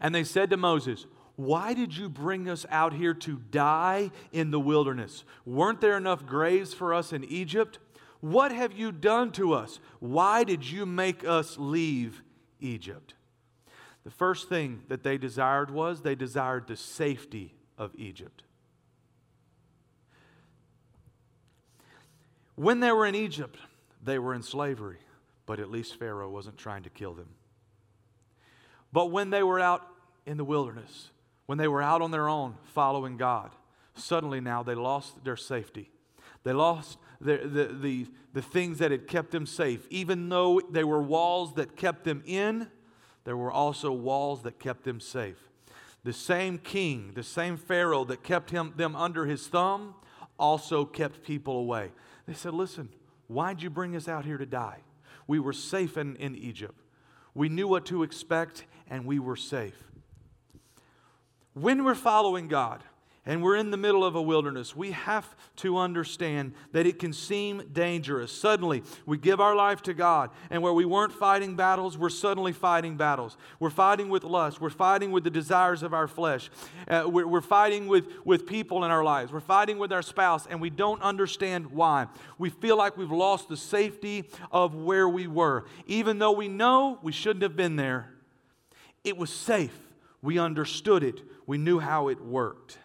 [0.00, 4.50] And they said to Moses, Why did you bring us out here to die in
[4.50, 5.22] the wilderness?
[5.46, 7.78] Weren't there enough graves for us in Egypt?
[8.20, 9.80] What have you done to us?
[9.98, 12.22] Why did you make us leave
[12.60, 13.14] Egypt?
[14.04, 18.42] The first thing that they desired was they desired the safety of Egypt.
[22.56, 23.56] When they were in Egypt,
[24.02, 24.98] they were in slavery,
[25.46, 27.28] but at least Pharaoh wasn't trying to kill them.
[28.92, 29.86] But when they were out
[30.26, 31.10] in the wilderness,
[31.46, 33.54] when they were out on their own following God,
[33.94, 35.90] suddenly now they lost their safety.
[36.42, 39.86] They lost the, the, the, the things that had kept them safe.
[39.90, 42.68] Even though they were walls that kept them in,
[43.24, 45.36] there were also walls that kept them safe.
[46.02, 49.94] The same king, the same Pharaoh that kept him, them under his thumb,
[50.38, 51.92] also kept people away.
[52.26, 52.88] They said, Listen,
[53.28, 54.78] why'd you bring us out here to die?
[55.26, 56.80] We were safe in, in Egypt.
[57.34, 59.84] We knew what to expect, and we were safe.
[61.52, 62.82] When we're following God,
[63.26, 67.12] and we're in the middle of a wilderness, we have to understand that it can
[67.12, 68.32] seem dangerous.
[68.32, 72.52] Suddenly, we give our life to God, and where we weren't fighting battles, we're suddenly
[72.52, 73.36] fighting battles.
[73.58, 76.50] We're fighting with lust, we're fighting with the desires of our flesh,
[76.88, 80.46] uh, we're, we're fighting with, with people in our lives, we're fighting with our spouse,
[80.46, 82.06] and we don't understand why.
[82.38, 85.66] We feel like we've lost the safety of where we were.
[85.86, 88.10] Even though we know we shouldn't have been there,
[89.04, 89.78] it was safe.
[90.22, 92.78] We understood it, we knew how it worked.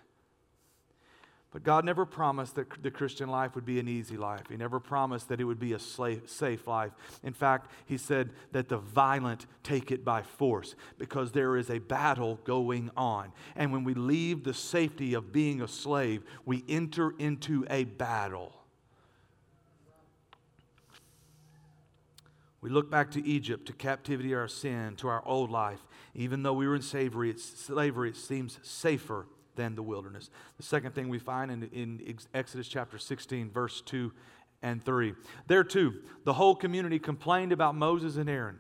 [1.56, 4.42] But God never promised that the Christian life would be an easy life.
[4.50, 6.92] He never promised that it would be a safe life.
[7.24, 11.80] In fact, He said that the violent take it by force because there is a
[11.80, 13.32] battle going on.
[13.56, 18.52] And when we leave the safety of being a slave, we enter into a battle.
[22.60, 25.80] We look back to Egypt, to captivity, our sin, to our old life.
[26.16, 30.30] Even though we were in slavery, it seems safer than the wilderness.
[30.58, 34.12] The second thing we find in, in Exodus chapter 16, verse 2
[34.62, 35.14] and 3.
[35.48, 38.60] There too, the whole community complained about Moses and Aaron.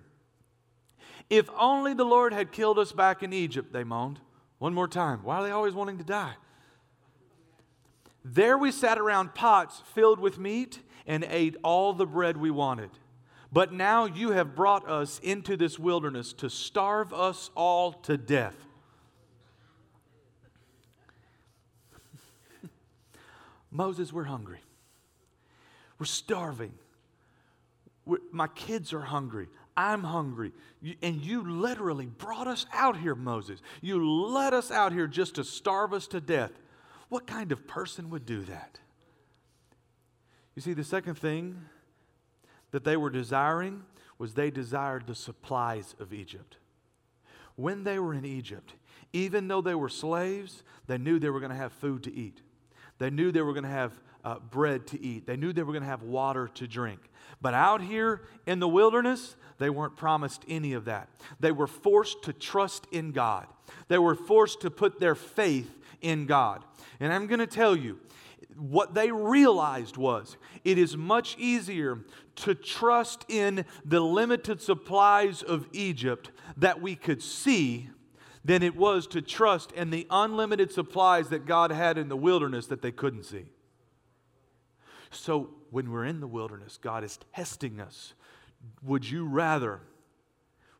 [1.29, 4.19] If only the Lord had killed us back in Egypt, they moaned.
[4.59, 5.21] One more time.
[5.23, 6.33] Why are they always wanting to die?
[8.23, 12.89] There we sat around pots filled with meat and ate all the bread we wanted.
[13.51, 18.64] But now you have brought us into this wilderness to starve us all to death.
[23.75, 24.59] Moses, we're hungry.
[25.99, 26.73] We're starving.
[28.05, 29.47] We're, my kids are hungry.
[29.75, 30.53] I'm hungry.
[30.81, 33.61] You, and you literally brought us out here, Moses.
[33.81, 36.51] You let us out here just to starve us to death.
[37.09, 38.79] What kind of person would do that?
[40.55, 41.61] You see, the second thing
[42.71, 43.83] that they were desiring
[44.17, 46.55] was they desired the supplies of Egypt.
[47.57, 48.73] When they were in Egypt,
[49.11, 52.41] even though they were slaves, they knew they were going to have food to eat.
[52.97, 55.73] They knew they were going to have uh, bread to eat, they knew they were
[55.73, 56.99] going to have water to drink.
[57.41, 61.09] But out here in the wilderness, they weren't promised any of that.
[61.39, 63.47] They were forced to trust in God,
[63.87, 66.63] they were forced to put their faith in God.
[66.99, 67.99] And I'm going to tell you,
[68.57, 71.99] what they realized was it is much easier
[72.37, 77.89] to trust in the limited supplies of Egypt that we could see
[78.45, 82.67] than it was to trust in the unlimited supplies that God had in the wilderness
[82.67, 83.45] that they couldn't see.
[85.09, 88.13] So when we're in the wilderness, God is testing us.
[88.83, 89.81] Would you rather?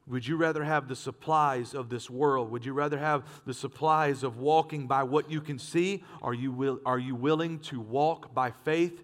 [0.06, 2.51] Would you rather have the supplies of this world?
[2.51, 6.04] Would you rather have the supplies of walking by what you can see?
[6.21, 9.01] Are you, will, are you willing to walk by faith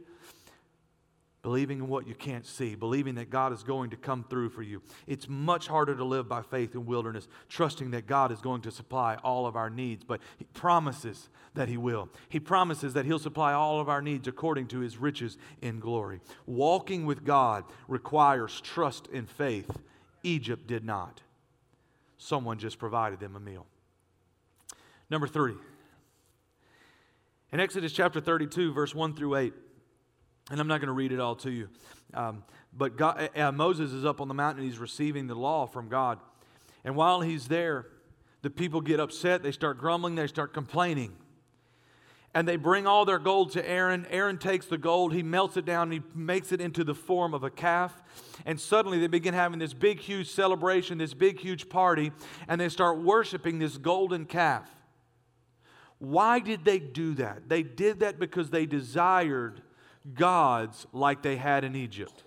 [1.44, 4.62] believing in what you can't see, believing that God is going to come through for
[4.62, 4.82] you.
[5.08, 8.72] It's much harder to live by faith in wilderness, trusting that God is going to
[8.72, 12.10] supply all of our needs, but He promises that He will.
[12.30, 16.22] He promises that He'll supply all of our needs according to His riches in glory.
[16.46, 19.80] Walking with God requires trust and faith.
[20.24, 21.22] Egypt did not.
[22.20, 23.66] Someone just provided them a meal.
[25.10, 25.56] Number three.
[27.52, 29.54] In Exodus chapter 32, verse 1 through 8,
[30.52, 31.70] and I'm not going to read it all to you.
[32.14, 32.44] Um,
[32.78, 35.88] but God, uh, Moses is up on the mountain and he's receiving the law from
[35.88, 36.20] God.
[36.84, 37.88] And while he's there,
[38.42, 39.44] the people get upset.
[39.44, 40.16] They start grumbling.
[40.16, 41.14] They start complaining.
[42.34, 44.06] And they bring all their gold to Aaron.
[44.10, 47.44] Aaron takes the gold, he melts it down, he makes it into the form of
[47.44, 48.02] a calf.
[48.46, 52.14] And suddenly they begin having this big, huge celebration, this big, huge party,
[52.48, 54.70] and they start worshiping this golden calf.
[56.00, 57.50] Why did they do that?
[57.50, 59.62] They did that because they desired
[60.14, 62.24] gods like they had in Egypt.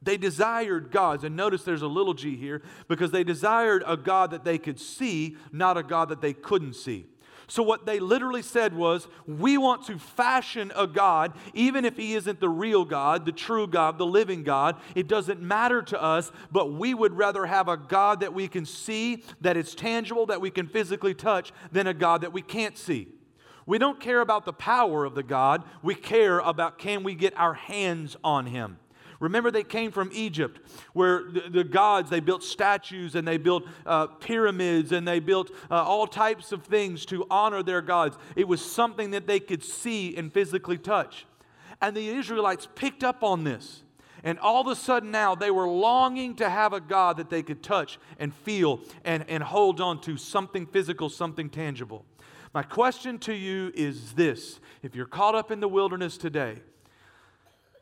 [0.00, 4.30] They desired gods, and notice there's a little g here because they desired a God
[4.30, 7.06] that they could see, not a God that they couldn't see.
[7.50, 12.14] So, what they literally said was, We want to fashion a God, even if he
[12.14, 14.76] isn't the real God, the true God, the living God.
[14.94, 18.66] It doesn't matter to us, but we would rather have a God that we can
[18.66, 22.76] see, that is tangible, that we can physically touch, than a God that we can't
[22.76, 23.08] see.
[23.68, 27.38] We don't care about the power of the God, we care about can we get
[27.38, 28.78] our hands on him.
[29.20, 30.58] Remember, they came from Egypt,
[30.94, 35.50] where the, the gods, they built statues and they built uh, pyramids and they built
[35.70, 38.16] uh, all types of things to honor their gods.
[38.36, 41.26] It was something that they could see and physically touch.
[41.82, 43.82] And the Israelites picked up on this.
[44.24, 47.42] And all of a sudden now they were longing to have a God that they
[47.42, 52.06] could touch and feel and, and hold on to something physical, something tangible.
[52.54, 54.60] My question to you is this.
[54.82, 56.56] If you're caught up in the wilderness today,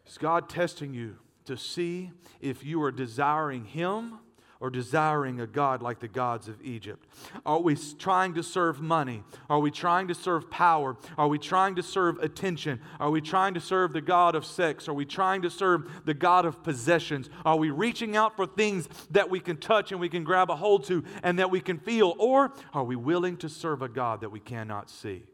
[0.07, 4.18] is God testing you to see if you are desiring Him
[4.61, 7.07] or desiring a God like the gods of Egypt?
[7.45, 9.23] Are we trying to serve money?
[9.49, 10.97] Are we trying to serve power?
[11.19, 12.81] Are we trying to serve attention?
[12.99, 14.88] Are we trying to serve the God of sex?
[14.88, 17.29] Are we trying to serve the God of possessions?
[17.45, 20.57] Are we reaching out for things that we can touch and we can grab a
[20.57, 22.14] hold to and that we can feel?
[22.19, 25.25] Or are we willing to serve a God that we cannot see?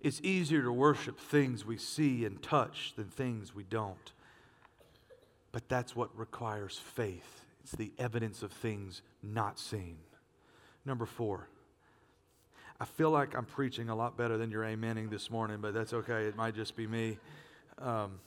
[0.00, 4.12] It's easier to worship things we see and touch than things we don't.
[5.50, 7.44] But that's what requires faith.
[7.62, 9.96] it's the evidence of things not seen.
[10.84, 11.48] Number four,
[12.80, 15.92] I feel like I'm preaching a lot better than you're amening this morning, but that's
[15.92, 16.24] okay.
[16.24, 17.18] It might just be me.
[17.78, 18.20] Um,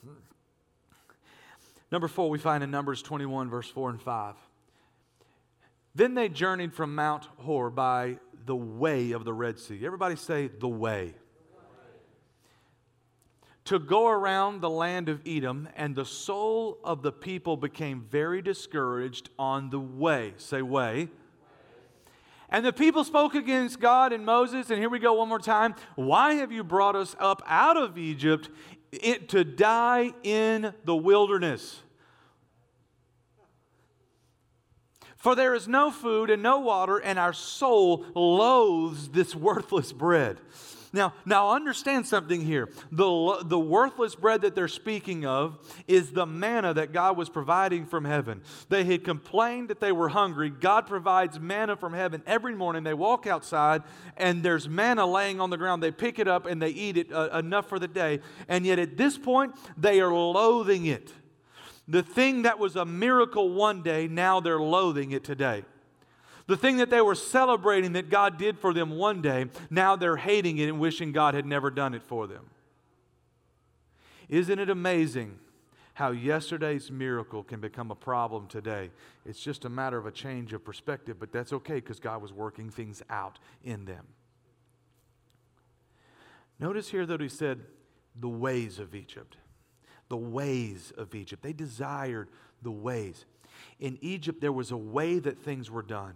[1.90, 4.36] number four, we find in Numbers 21, verse 4 and 5.
[5.96, 9.86] Then they journeyed from Mount Hor by the way of the Red Sea.
[9.86, 11.16] Everybody say the way.
[13.72, 18.42] To go around the land of Edom, and the soul of the people became very
[18.42, 20.34] discouraged on the way.
[20.36, 21.08] Say, way.
[22.50, 25.76] And the people spoke against God and Moses, and here we go one more time.
[25.96, 28.50] Why have you brought us up out of Egypt
[29.30, 31.80] to die in the wilderness?
[35.16, 40.40] For there is no food and no water, and our soul loathes this worthless bread.
[40.94, 42.70] Now, now understand something here.
[42.92, 47.86] The, the worthless bread that they're speaking of is the manna that God was providing
[47.86, 48.42] from heaven.
[48.68, 50.50] They had complained that they were hungry.
[50.50, 52.84] God provides manna from heaven every morning.
[52.84, 53.84] They walk outside
[54.18, 55.82] and there's manna laying on the ground.
[55.82, 58.20] They pick it up and they eat it uh, enough for the day.
[58.50, 61.14] And yet at this point, they are loathing it.
[61.88, 65.64] The thing that was a miracle one day, now they're loathing it today.
[66.48, 70.18] The thing that they were celebrating that God did for them one day, now they're
[70.18, 72.50] hating it and wishing God had never done it for them.
[74.30, 75.38] Isn't it amazing
[75.94, 78.92] how yesterday's miracle can become a problem today?
[79.26, 82.34] It's just a matter of a change of perspective, but that's okay because God was
[82.34, 84.06] working things out in them.
[86.60, 87.60] Notice here that he said,
[88.20, 89.38] the ways of Egypt
[90.12, 91.42] the ways of Egypt.
[91.42, 92.28] They desired
[92.62, 93.24] the ways.
[93.80, 96.16] In Egypt, there was a way that things were done.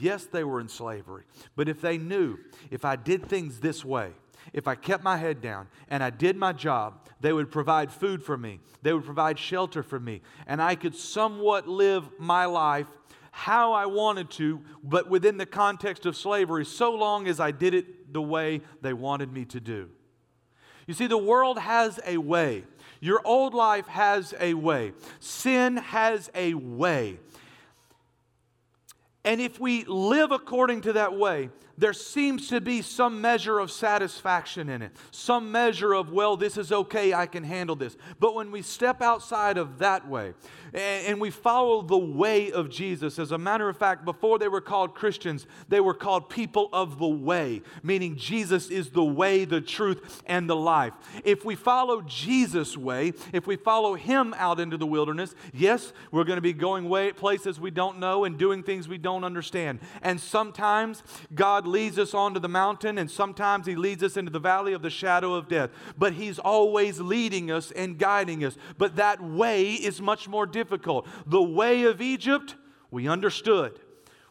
[0.00, 1.24] Yes, they were in slavery,
[1.56, 2.38] but if they knew
[2.70, 4.12] if I did things this way,
[4.52, 8.22] if I kept my head down and I did my job, they would provide food
[8.22, 12.86] for me, they would provide shelter for me, and I could somewhat live my life
[13.32, 17.74] how I wanted to, but within the context of slavery, so long as I did
[17.74, 19.88] it the way they wanted me to do.
[20.86, 22.64] You see, the world has a way.
[23.00, 27.18] Your old life has a way, sin has a way.
[29.24, 33.70] And if we live according to that way, there seems to be some measure of
[33.70, 37.96] satisfaction in it, some measure of, well, this is okay, I can handle this.
[38.18, 40.34] But when we step outside of that way
[40.74, 44.60] and, we follow the way of Jesus, as a matter of fact, before they were
[44.60, 49.60] called Christians, they were called people of the way, meaning Jesus is the way, the
[49.60, 50.94] truth, and the life.
[51.24, 56.24] If we follow Jesus' way, if we follow Him out into the wilderness, yes, we're
[56.24, 59.80] going to be going way, places we don't know and doing things we don't understand.
[60.02, 61.02] And sometimes
[61.34, 64.82] God leads us onto the mountain, and sometimes He leads us into the valley of
[64.82, 65.70] the shadow of death.
[65.96, 68.56] But He's always leading us and guiding us.
[68.76, 71.06] But that way is much more difficult.
[71.26, 72.56] The way of Egypt,
[72.90, 73.80] we understood.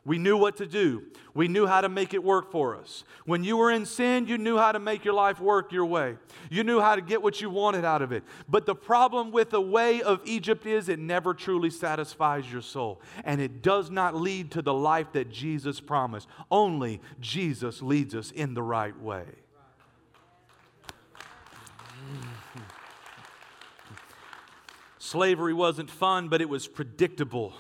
[0.10, 1.04] We knew what to do.
[1.36, 3.04] We knew how to make it work for us.
[3.26, 6.18] When you were in sin, you knew how to make your life work your way.
[6.50, 8.24] You knew how to get what you wanted out of it.
[8.50, 13.04] But the problem with the way of Egypt is it never truly satisfies your soul.
[13.24, 16.28] And it does not lead to the life that Jesus promised.
[16.50, 19.26] Only Jesus leads us in the right way.
[24.98, 27.54] Slavery wasn't fun, but it was predictable.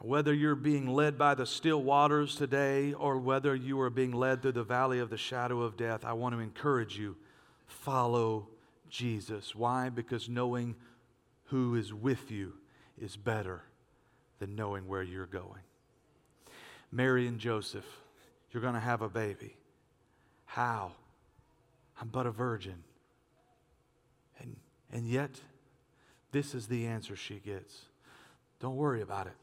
[0.00, 4.42] Whether you're being led by the still waters today or whether you are being led
[4.42, 7.16] through the valley of the shadow of death, I want to encourage you
[7.66, 8.48] follow
[8.88, 9.56] Jesus.
[9.56, 9.88] Why?
[9.88, 10.76] Because knowing
[11.46, 12.52] who is with you
[13.00, 13.62] is better
[14.38, 15.62] than knowing where you're going.
[16.92, 17.86] Mary and Joseph,
[18.52, 19.56] you're going to have a baby.
[20.46, 20.92] How?
[22.00, 22.84] I'm but a virgin.
[24.40, 24.56] And,
[24.92, 25.40] and yet,
[26.30, 27.80] this is the answer she gets.
[28.60, 29.34] Don't worry about it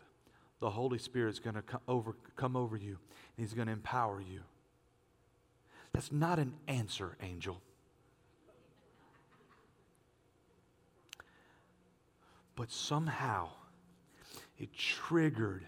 [0.66, 2.98] the Holy Spirit's going to come over, come over you
[3.38, 4.40] and He's going to empower you.
[5.94, 7.62] That's not an answer, angel.
[12.56, 13.50] But somehow
[14.58, 15.68] it triggered,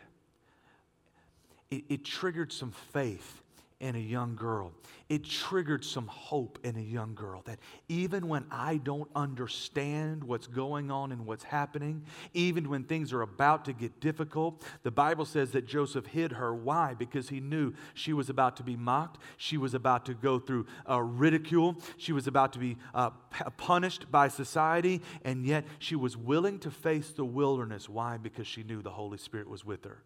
[1.70, 3.44] it, it triggered some faith
[3.80, 4.72] in a young girl.
[5.08, 10.48] It triggered some hope in a young girl that even when I don't understand what's
[10.48, 15.26] going on and what's happening, even when things are about to get difficult, the Bible
[15.26, 16.56] says that Joseph hid her.
[16.56, 16.96] Why?
[16.96, 20.66] Because he knew she was about to be mocked, she was about to go through
[20.90, 25.96] uh, ridicule, she was about to be uh, p- punished by society, and yet she
[25.96, 27.88] was willing to face the wilderness.
[27.88, 28.18] Why?
[28.18, 30.02] Because she knew the Holy Spirit was with her.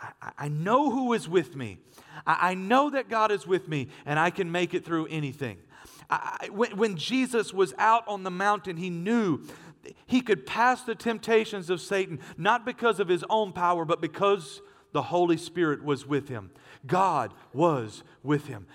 [0.00, 1.78] I, I know who is with me.
[2.26, 5.58] I, I, know that God is with me and I can make it through anything.
[6.10, 9.42] I, when, when Jesus was out on the mountain, he knew
[10.06, 14.60] he could pass the temptations of Satan, not because of his own power, but because
[14.92, 16.50] the Holy Spirit was with him.
[16.86, 18.66] God was with him.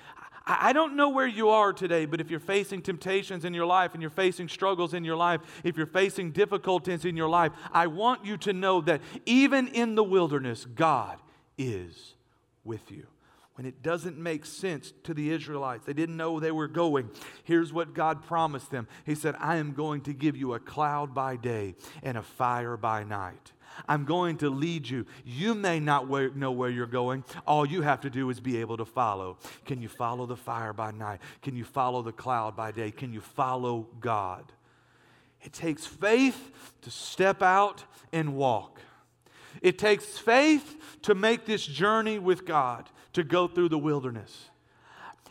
[0.45, 3.93] I don't know where you are today, but if you're facing temptations in your life
[3.93, 7.87] and you're facing struggles in your life, if you're facing difficulties in your life, I
[7.87, 11.17] want you to know that even in the wilderness, God
[11.57, 12.15] is
[12.65, 13.07] with you.
[13.55, 17.09] When it doesn't make sense to the Israelites, they didn't know they were going.
[17.43, 21.13] Here's what God promised them He said, I am going to give you a cloud
[21.13, 23.52] by day and a fire by night.
[23.87, 25.05] I'm going to lead you.
[25.25, 27.23] You may not know where you're going.
[27.45, 29.37] All you have to do is be able to follow.
[29.65, 31.19] Can you follow the fire by night?
[31.41, 32.91] Can you follow the cloud by day?
[32.91, 34.51] Can you follow God?
[35.41, 36.51] It takes faith
[36.83, 38.79] to step out and walk.
[39.61, 44.49] It takes faith to make this journey with God, to go through the wilderness.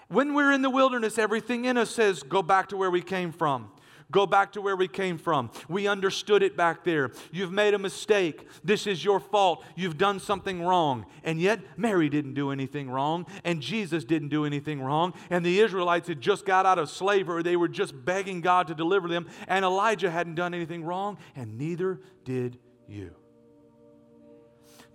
[0.09, 3.33] When we're in the wilderness, everything in us says, go back to where we came
[3.33, 3.71] from.
[4.13, 5.51] Go back to where we came from.
[5.69, 7.11] We understood it back there.
[7.33, 8.47] You've made a mistake.
[8.63, 9.65] This is your fault.
[9.75, 11.07] You've done something wrong.
[11.25, 15.61] And yet, Mary didn't do anything wrong, and Jesus didn't do anything wrong, and the
[15.61, 17.43] Israelites had just got out of slavery.
[17.43, 21.57] They were just begging God to deliver them, and Elijah hadn't done anything wrong, and
[21.57, 23.15] neither did you.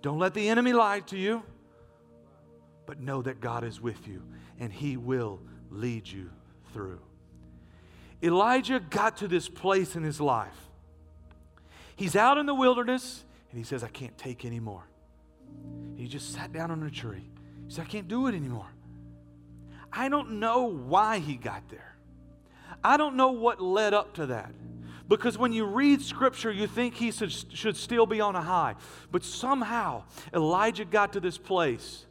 [0.00, 1.42] Don't let the enemy lie to you,
[2.86, 4.22] but know that God is with you,
[4.60, 5.40] and he will
[5.70, 6.30] lead you
[6.72, 7.00] through.
[8.22, 10.68] Elijah got to this place in his life.
[11.96, 14.84] He's out in the wilderness and he says, I can't take anymore.
[15.96, 17.28] He just sat down on a tree.
[17.66, 18.68] He said, I can't do it anymore.
[19.92, 21.96] I don't know why he got there.
[22.84, 24.52] I don't know what led up to that.
[25.08, 28.74] Because when you read scripture, you think he should, should still be on a high.
[29.10, 30.04] But somehow,
[30.34, 32.04] Elijah got to this place.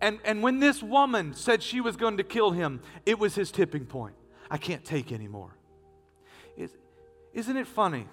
[0.00, 3.50] And, and when this woman said she was going to kill him, it was his
[3.50, 4.14] tipping point.
[4.50, 5.56] I can't take anymore.
[7.32, 8.06] Isn't it funny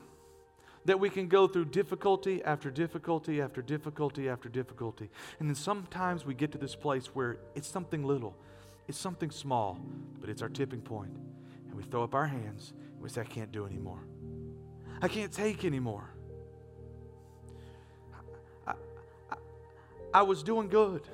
[0.84, 5.10] that we can go through difficulty after difficulty after difficulty after difficulty?
[5.40, 8.36] And then sometimes we get to this place where it's something little,
[8.90, 9.80] it's something small,
[10.20, 11.16] but it's our tipping point.
[11.68, 14.04] And we throw up our hands and we say, I can't do anymore.
[15.02, 16.10] I can't take anymore.
[18.68, 18.74] I,
[19.32, 19.36] I,
[20.14, 21.08] I was doing good,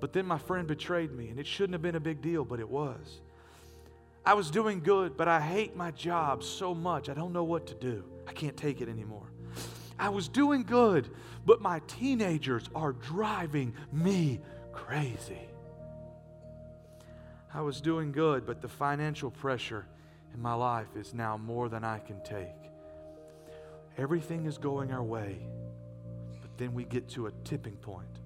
[0.00, 2.60] but then my friend betrayed me, and it shouldn't have been a big deal, but
[2.60, 3.20] it was.
[4.24, 7.08] I was doing good, but I hate my job so much.
[7.08, 8.04] I don't know what to do.
[8.26, 9.26] I can't take it anymore.
[9.98, 11.10] I was doing good,
[11.44, 14.40] but my teenagers are driving me
[14.72, 15.48] crazy.
[17.52, 19.86] I was doing good, but the financial pressure
[20.32, 22.46] in my life is now more than I can take.
[23.98, 25.38] Everything is going our way,
[26.40, 28.20] but then we get to a tipping point.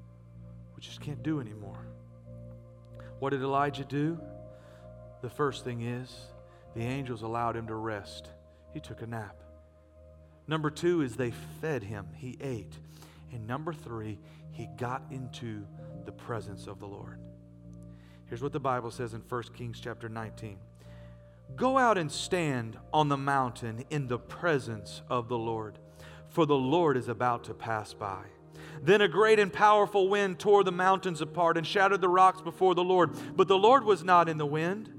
[0.77, 1.87] We just can't do anymore.
[3.19, 4.21] What did Elijah do?
[5.25, 6.15] The first thing is
[6.75, 8.29] the angels allowed him to rest.
[8.75, 9.43] He took a nap.
[10.47, 11.31] Number two is they
[11.63, 12.79] fed him, he ate.
[13.33, 14.19] And number three,
[14.53, 15.67] he got into
[16.05, 17.21] the presence of the Lord.
[18.27, 20.59] Here's what the Bible says in 1 Kings chapter 19
[21.57, 25.79] Go out and stand on the mountain in the presence of the Lord,
[26.29, 28.25] for the Lord is about to pass by.
[28.83, 32.75] Then a great and powerful wind tore the mountains apart and shattered the rocks before
[32.75, 33.13] the Lord.
[33.35, 34.94] But the Lord was not in the wind.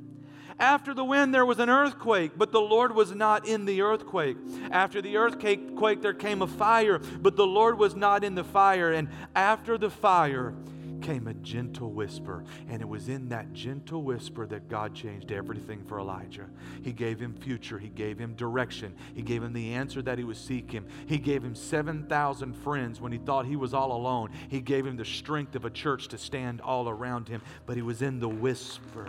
[0.60, 4.38] After the wind, there was an earthquake, but the Lord was not in the earthquake.
[4.72, 8.93] After the earthquake, there came a fire, but the Lord was not in the fire.
[8.93, 10.53] And after the fire
[11.01, 12.43] came a gentle whisper.
[12.68, 16.47] And it was in that gentle whisper that God changed everything for Elijah.
[16.84, 20.24] He gave him future, He gave him direction, He gave him the answer that he
[20.24, 20.86] was seeking.
[21.06, 24.32] He gave him 7,000 friends when he thought he was all alone.
[24.49, 27.82] He gave him the strength of a church to stand all around him, but he
[27.82, 29.08] was in the whisper.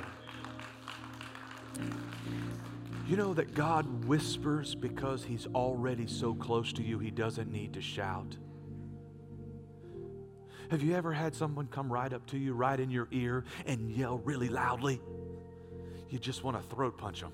[3.07, 7.73] You know that God whispers because He's already so close to you, He doesn't need
[7.75, 8.37] to shout.
[10.71, 13.91] Have you ever had someone come right up to you, right in your ear, and
[13.91, 15.01] yell really loudly?
[16.11, 17.33] You just want to throat punch them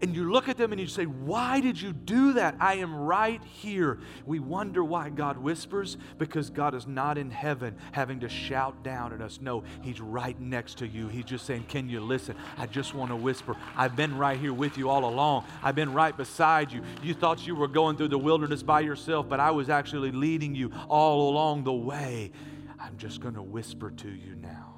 [0.00, 2.56] and you look at them and you say, Why did you do that?
[2.60, 4.00] I am right here.
[4.26, 9.12] We wonder why God whispers because God is not in heaven having to shout down
[9.12, 9.38] at us.
[9.40, 11.08] No, He's right next to you.
[11.08, 12.36] He's just saying, Can you listen?
[12.58, 13.56] I just want to whisper.
[13.76, 15.46] I've been right here with you all along.
[15.62, 16.82] I've been right beside you.
[17.02, 20.54] You thought you were going through the wilderness by yourself, but I was actually leading
[20.54, 22.32] you all along the way.
[22.78, 24.73] I'm just going to whisper to you now.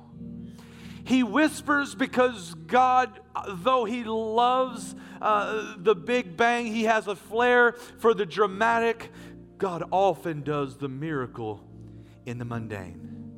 [1.06, 7.74] He whispers because God, though He loves uh, the big bang, He has a flair
[7.98, 9.12] for the dramatic.
[9.56, 11.64] God often does the miracle
[12.26, 13.30] in the mundane.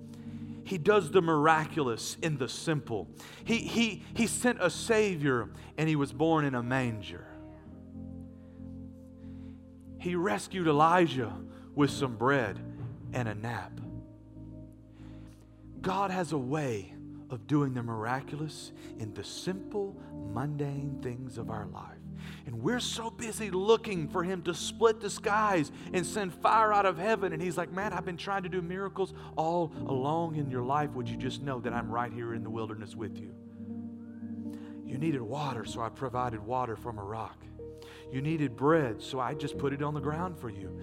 [0.64, 3.06] he does the miraculous in the simple.
[3.44, 7.26] He, he, he sent a Savior and he was born in a manger.
[9.98, 11.34] He rescued Elijah
[11.74, 12.58] with some bread
[13.12, 13.78] and a nap.
[15.82, 16.94] God has a way
[17.30, 19.96] of doing the miraculous in the simple,
[20.32, 21.98] mundane things of our life.
[22.46, 26.86] And we're so busy looking for him to split the skies and send fire out
[26.86, 27.32] of heaven.
[27.32, 30.90] And he's like, Man, I've been trying to do miracles all along in your life.
[30.90, 33.34] Would you just know that I'm right here in the wilderness with you?
[34.84, 37.44] You needed water, so I provided water from a rock.
[38.10, 40.76] You needed bread, so I just put it on the ground for you.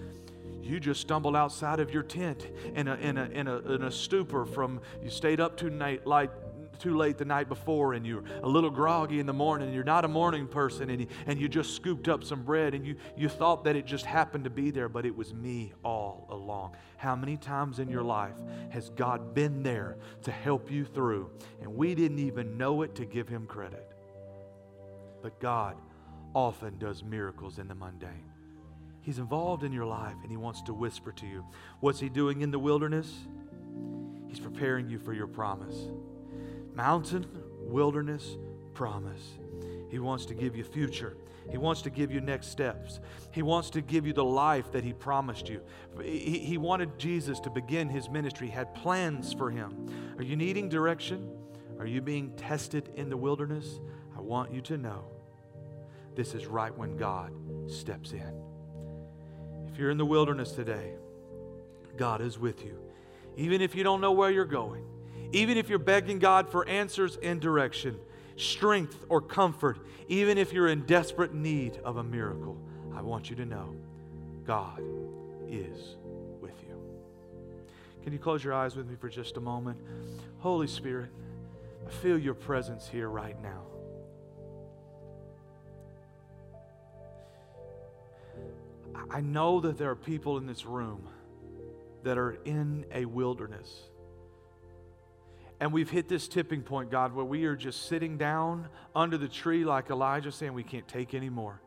[0.66, 3.90] You just stumbled outside of your tent in a, in a, in a, in a
[3.90, 6.30] stupor from, you stayed up too night, like,
[6.78, 9.84] too late the night before and you're a little groggy in the morning and you're
[9.84, 12.96] not a morning person and you, and you just scooped up some bread and you,
[13.16, 16.76] you thought that it just happened to be there, but it was me all along.
[16.96, 18.36] How many times in your life
[18.70, 23.04] has God been there to help you through and we didn't even know it to
[23.04, 23.90] give him credit?
[25.22, 25.76] But God
[26.34, 28.35] often does miracles in the mundane.
[29.06, 31.44] He's involved in your life and he wants to whisper to you.
[31.78, 33.08] What's he doing in the wilderness?
[34.26, 35.76] He's preparing you for your promise.
[36.74, 37.24] Mountain,
[37.60, 38.36] wilderness,
[38.74, 39.38] promise.
[39.92, 41.16] He wants to give you future.
[41.52, 42.98] He wants to give you next steps.
[43.30, 45.60] He wants to give you the life that He promised you.
[46.02, 49.86] He, he wanted Jesus to begin His ministry, had plans for Him.
[50.18, 51.30] Are you needing direction?
[51.78, 53.78] Are you being tested in the wilderness?
[54.16, 55.04] I want you to know
[56.16, 57.32] this is right when God
[57.68, 58.45] steps in.
[59.76, 60.94] If you're in the wilderness today,
[61.98, 62.78] God is with you.
[63.36, 64.82] Even if you don't know where you're going,
[65.32, 67.98] even if you're begging God for answers and direction,
[68.36, 69.76] strength or comfort,
[70.08, 72.56] even if you're in desperate need of a miracle,
[72.94, 73.76] I want you to know
[74.46, 74.80] God
[75.46, 75.96] is
[76.40, 76.80] with you.
[78.02, 79.78] Can you close your eyes with me for just a moment?
[80.38, 81.10] Holy Spirit,
[81.86, 83.60] I feel your presence here right now.
[89.10, 91.08] I know that there are people in this room
[92.02, 93.88] that are in a wilderness
[95.60, 99.28] and we've hit this tipping point, God, where we are just sitting down under the
[99.28, 101.60] tree like Elijah saying, We can't take anymore.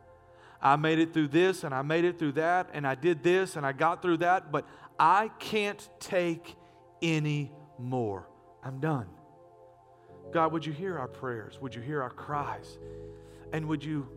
[0.61, 3.55] I made it through this and I made it through that and I did this
[3.55, 4.67] and I got through that, but
[4.99, 6.55] I can't take
[7.01, 8.27] any more.
[8.61, 9.07] I'm done.
[10.33, 11.57] God, would you hear our prayers?
[11.61, 12.77] Would you hear our cries?
[13.53, 14.07] And would you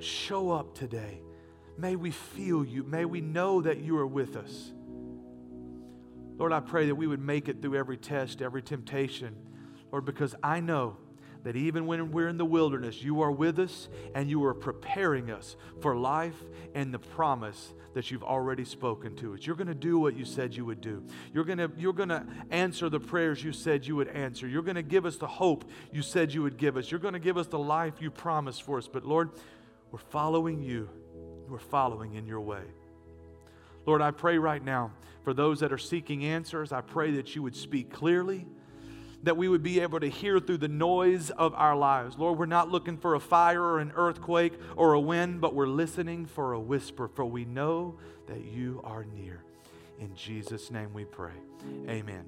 [0.00, 1.20] show up today?
[1.80, 2.82] May we feel you.
[2.82, 4.72] May we know that you are with us.
[6.36, 9.34] Lord, I pray that we would make it through every test, every temptation.
[9.90, 10.98] Lord, because I know
[11.42, 15.30] that even when we're in the wilderness, you are with us and you are preparing
[15.30, 16.36] us for life
[16.74, 19.46] and the promise that you've already spoken to us.
[19.46, 21.02] You're going to do what you said you would do.
[21.32, 24.46] You're going to you're going to answer the prayers you said you would answer.
[24.46, 26.90] You're going to give us the hope you said you would give us.
[26.90, 28.86] You're going to give us the life you promised for us.
[28.86, 29.30] But Lord,
[29.90, 30.90] we're following you.
[31.50, 32.62] We're following in your way.
[33.84, 34.92] Lord, I pray right now
[35.24, 38.46] for those that are seeking answers, I pray that you would speak clearly,
[39.22, 42.16] that we would be able to hear through the noise of our lives.
[42.16, 45.66] Lord, we're not looking for a fire or an earthquake or a wind, but we're
[45.66, 47.98] listening for a whisper, for we know
[48.28, 49.42] that you are near.
[49.98, 51.34] In Jesus' name we pray.
[51.86, 52.24] Amen.